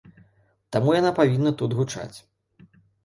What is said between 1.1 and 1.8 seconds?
павінна тут